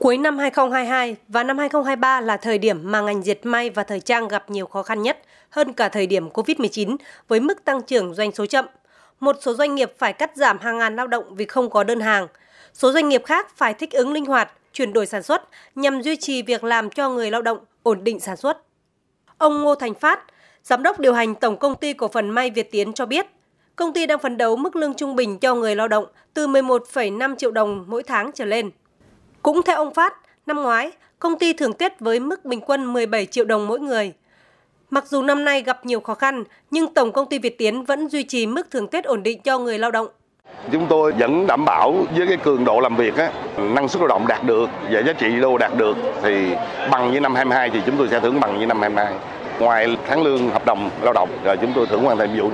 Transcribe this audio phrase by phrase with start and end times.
[0.00, 4.00] Cuối năm 2022 và năm 2023 là thời điểm mà ngành dệt may và thời
[4.00, 5.18] trang gặp nhiều khó khăn nhất,
[5.50, 6.96] hơn cả thời điểm COVID-19
[7.28, 8.64] với mức tăng trưởng doanh số chậm.
[9.20, 12.00] Một số doanh nghiệp phải cắt giảm hàng ngàn lao động vì không có đơn
[12.00, 12.28] hàng.
[12.74, 16.16] Số doanh nghiệp khác phải thích ứng linh hoạt, chuyển đổi sản xuất nhằm duy
[16.16, 18.58] trì việc làm cho người lao động, ổn định sản xuất.
[19.38, 20.20] Ông Ngô Thành Phát,
[20.62, 23.26] Giám đốc điều hành Tổng công ty cổ phần May Việt Tiến cho biết,
[23.76, 27.36] công ty đang phấn đấu mức lương trung bình cho người lao động từ 11,5
[27.36, 28.70] triệu đồng mỗi tháng trở lên.
[29.42, 30.14] Cũng theo ông Phát,
[30.46, 34.12] năm ngoái, công ty thưởng Tết với mức bình quân 17 triệu đồng mỗi người.
[34.90, 38.08] Mặc dù năm nay gặp nhiều khó khăn, nhưng Tổng công ty Việt Tiến vẫn
[38.08, 40.08] duy trì mức thưởng Tết ổn định cho người lao động.
[40.72, 44.08] Chúng tôi vẫn đảm bảo với cái cường độ làm việc, á, năng suất lao
[44.08, 46.54] động đạt được và giá trị đô đạt được thì
[46.90, 49.14] bằng như năm 22 thì chúng tôi sẽ thưởng bằng như năm 22.
[49.58, 52.50] Ngoài tháng lương hợp đồng lao động rồi chúng tôi thưởng hoàn thành vụ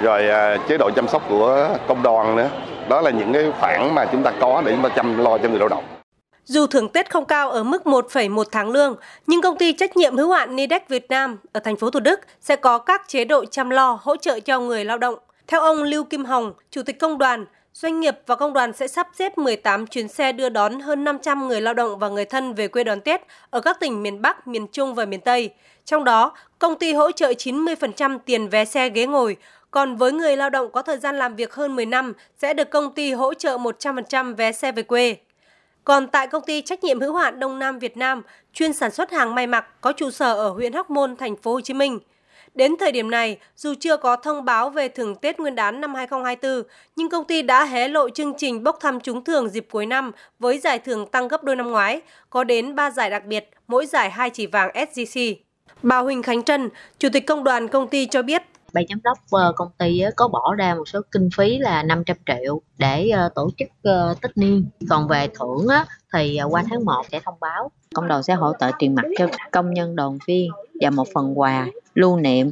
[0.00, 2.48] rồi à, chế độ chăm sóc của công đoàn nữa.
[2.88, 5.48] Đó là những cái khoản mà chúng ta có để chúng ta chăm lo cho
[5.48, 5.84] người lao động.
[6.44, 10.16] Dù thưởng Tết không cao ở mức 1,1 tháng lương, nhưng công ty trách nhiệm
[10.16, 13.44] hữu hạn Nidec Việt Nam ở thành phố Thủ Đức sẽ có các chế độ
[13.44, 15.14] chăm lo hỗ trợ cho người lao động.
[15.46, 18.88] Theo ông Lưu Kim Hồng, Chủ tịch Công đoàn, doanh nghiệp và công đoàn sẽ
[18.88, 22.54] sắp xếp 18 chuyến xe đưa đón hơn 500 người lao động và người thân
[22.54, 23.20] về quê đón Tết
[23.50, 25.50] ở các tỉnh miền Bắc, miền Trung và miền Tây.
[25.84, 29.36] Trong đó, công ty hỗ trợ 90% tiền vé xe ghế ngồi,
[29.70, 32.70] còn với người lao động có thời gian làm việc hơn 10 năm sẽ được
[32.70, 35.16] công ty hỗ trợ 100% vé xe về quê.
[35.84, 39.10] Còn tại công ty trách nhiệm hữu hạn Đông Nam Việt Nam, chuyên sản xuất
[39.10, 41.98] hàng may mặc có trụ sở ở huyện Hóc Môn, thành phố Hồ Chí Minh.
[42.54, 45.94] Đến thời điểm này, dù chưa có thông báo về thưởng Tết Nguyên đán năm
[45.94, 46.62] 2024,
[46.96, 50.12] nhưng công ty đã hé lộ chương trình bốc thăm trúng thưởng dịp cuối năm
[50.38, 53.86] với giải thưởng tăng gấp đôi năm ngoái, có đến 3 giải đặc biệt, mỗi
[53.86, 55.20] giải hai chỉ vàng SGC.
[55.82, 58.42] Bà Huỳnh Khánh Trân, Chủ tịch Công đoàn công ty cho biết,
[58.72, 62.16] ban giám đốc ờ, công ty có bỏ ra một số kinh phí là 500
[62.26, 64.64] triệu để ờ, tổ chức ờ, tất niên.
[64.88, 65.66] Còn về thưởng
[66.12, 67.70] thì qua tháng 1 sẽ thông báo.
[67.94, 70.50] Công đoàn sẽ hỗ trợ tiền mặt cho công nhân đoàn viên
[70.80, 72.50] và một phần quà lưu niệm.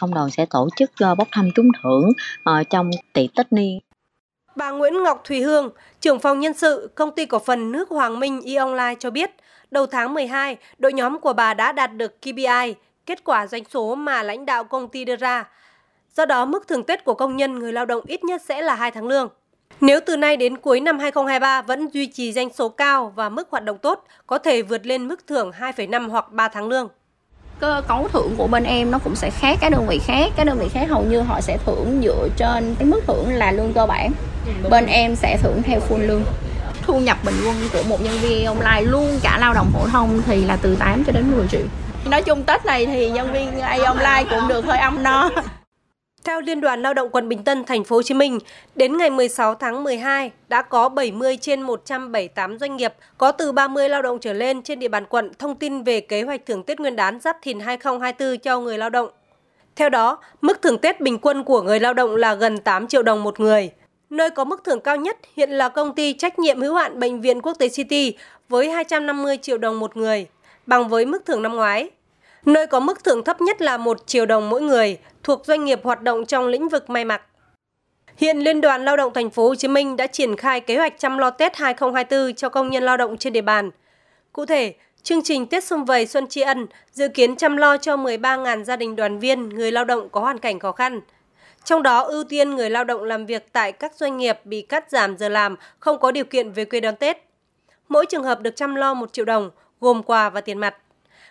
[0.00, 2.12] Công đoàn sẽ tổ chức bốc thăm trúng thưởng
[2.70, 3.80] trong tiệc tất niên.
[4.56, 5.70] Bà Nguyễn Ngọc Thùy Hương,
[6.00, 9.30] trưởng phòng nhân sự công ty cổ phần nước Hoàng Minh e Online cho biết,
[9.70, 12.74] đầu tháng 12, đội nhóm của bà đã đạt được KPI,
[13.10, 15.44] kết quả doanh số mà lãnh đạo công ty đưa ra.
[16.16, 18.74] Do đó, mức thưởng Tết của công nhân người lao động ít nhất sẽ là
[18.74, 19.28] 2 tháng lương.
[19.80, 23.48] Nếu từ nay đến cuối năm 2023 vẫn duy trì doanh số cao và mức
[23.50, 26.88] hoạt động tốt, có thể vượt lên mức thưởng 2,5 hoặc 3 tháng lương.
[27.60, 30.30] Cơ cấu thưởng của bên em nó cũng sẽ khác các đơn vị khác.
[30.36, 33.52] Các đơn vị khác hầu như họ sẽ thưởng dựa trên cái mức thưởng là
[33.52, 34.12] lương cơ bản.
[34.70, 36.22] Bên em sẽ thưởng theo full lương.
[36.82, 40.22] Thu nhập bình quân của một nhân viên online luôn cả lao động phổ thông
[40.26, 41.66] thì là từ 8 cho đến 10 triệu.
[42.04, 45.30] Nói chung Tết này thì nhân viên AI online cũng được hơi âm no.
[46.24, 48.38] Theo Liên đoàn Lao động quận Bình Tân, thành phố Hồ Chí Minh,
[48.74, 53.88] đến ngày 16 tháng 12 đã có 70 trên 178 doanh nghiệp có từ 30
[53.88, 56.80] lao động trở lên trên địa bàn quận thông tin về kế hoạch thưởng Tết
[56.80, 59.10] Nguyên đán Giáp Thìn 2024 cho người lao động.
[59.76, 63.02] Theo đó, mức thưởng Tết bình quân của người lao động là gần 8 triệu
[63.02, 63.70] đồng một người.
[64.10, 67.20] Nơi có mức thưởng cao nhất hiện là công ty trách nhiệm hữu hạn Bệnh
[67.20, 68.14] viện Quốc tế City
[68.48, 70.26] với 250 triệu đồng một người,
[70.70, 71.90] bằng với mức thưởng năm ngoái.
[72.46, 75.80] Nơi có mức thưởng thấp nhất là 1 triệu đồng mỗi người, thuộc doanh nghiệp
[75.84, 77.22] hoạt động trong lĩnh vực may mặc.
[78.16, 80.98] Hiện Liên đoàn Lao động thành phố Hồ Chí Minh đã triển khai kế hoạch
[80.98, 83.70] chăm lo Tết 2024 cho công nhân lao động trên địa bàn.
[84.32, 87.96] Cụ thể, chương trình Tết Xuân Vầy Xuân Tri Ân dự kiến chăm lo cho
[87.96, 91.00] 13.000 gia đình đoàn viên người lao động có hoàn cảnh khó khăn.
[91.64, 94.90] Trong đó ưu tiên người lao động làm việc tại các doanh nghiệp bị cắt
[94.90, 97.16] giảm giờ làm, không có điều kiện về quê đón Tết.
[97.88, 100.76] Mỗi trường hợp được chăm lo 1 triệu đồng, gồm quà và tiền mặt.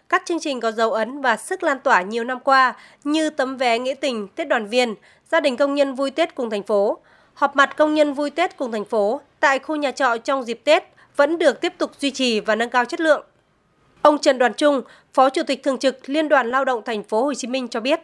[0.10, 2.74] Các chương trình có dấu ấn và sức lan tỏa nhiều năm qua
[3.04, 4.96] như tấm vé nghĩa tình Tết đoàn viên,
[5.32, 6.98] gia đình công nhân vui Tết cùng thành phố,
[7.34, 10.62] họp mặt công nhân vui Tết cùng thành phố tại khu nhà trọ trong dịp
[10.64, 10.84] Tết
[11.16, 13.26] vẫn được tiếp tục duy trì và nâng cao chất lượng.
[14.02, 14.81] Ông Trần Đoàn Trung,
[15.14, 17.80] Phó Chủ tịch thường trực Liên đoàn Lao động thành phố Hồ Chí Minh cho
[17.80, 18.00] biết: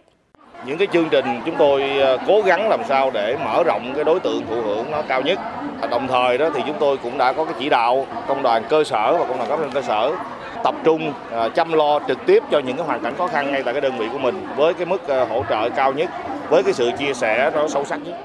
[0.66, 4.04] những cái chương trình chúng tôi ờ, cố gắng làm sao để mở rộng cái
[4.04, 5.40] đối tượng thụ hưởng nó cao nhất.
[5.82, 8.64] À, đồng thời đó thì chúng tôi cũng đã có cái chỉ đạo công đoàn
[8.70, 10.12] cơ sở và công đoàn cấp trên cơ sở
[10.64, 13.64] tập trung ờ, chăm lo trực tiếp cho những cái hoàn cảnh khó khăn ngay
[13.64, 16.10] tại cái đơn vị của mình với cái mức ờ, hỗ trợ cao nhất,
[16.50, 18.16] với cái sự chia sẻ nó sâu sắc nhất.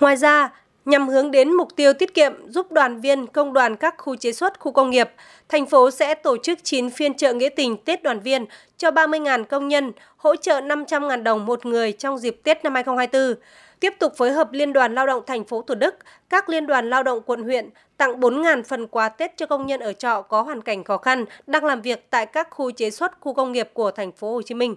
[0.00, 0.48] Ngoài ra,
[0.86, 4.32] nhằm hướng đến mục tiêu tiết kiệm giúp đoàn viên công đoàn các khu chế
[4.32, 5.10] xuất, khu công nghiệp,
[5.48, 8.46] thành phố sẽ tổ chức 9 phiên chợ nghĩa tình Tết đoàn viên
[8.76, 13.42] cho 30.000 công nhân, hỗ trợ 500.000 đồng một người trong dịp Tết năm 2024
[13.80, 15.94] tiếp tục phối hợp Liên đoàn Lao động thành phố Thủ Đức,
[16.28, 19.80] các liên đoàn lao động quận huyện tặng 4.000 phần quà Tết cho công nhân
[19.80, 23.20] ở trọ có hoàn cảnh khó khăn đang làm việc tại các khu chế xuất,
[23.20, 24.76] khu công nghiệp của thành phố Hồ Chí Minh.